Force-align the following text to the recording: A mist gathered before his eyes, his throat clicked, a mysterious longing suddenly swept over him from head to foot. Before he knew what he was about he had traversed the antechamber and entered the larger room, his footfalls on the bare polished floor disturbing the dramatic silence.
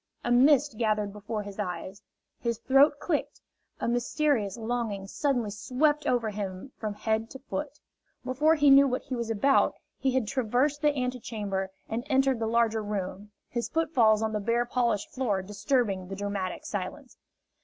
A 0.23 0.31
mist 0.31 0.79
gathered 0.79 1.13
before 1.13 1.43
his 1.43 1.59
eyes, 1.59 2.01
his 2.39 2.57
throat 2.57 2.93
clicked, 2.99 3.39
a 3.79 3.87
mysterious 3.87 4.57
longing 4.57 5.05
suddenly 5.05 5.51
swept 5.51 6.07
over 6.07 6.31
him 6.31 6.71
from 6.75 6.95
head 6.95 7.29
to 7.29 7.37
foot. 7.37 7.79
Before 8.25 8.55
he 8.55 8.71
knew 8.71 8.87
what 8.87 9.03
he 9.03 9.15
was 9.15 9.29
about 9.29 9.75
he 9.99 10.09
had 10.13 10.25
traversed 10.27 10.81
the 10.81 10.97
antechamber 10.97 11.69
and 11.87 12.03
entered 12.09 12.39
the 12.39 12.47
larger 12.47 12.81
room, 12.81 13.29
his 13.47 13.69
footfalls 13.69 14.23
on 14.23 14.33
the 14.33 14.39
bare 14.39 14.65
polished 14.65 15.11
floor 15.13 15.43
disturbing 15.43 16.07
the 16.07 16.15
dramatic 16.15 16.65
silence. 16.65 17.15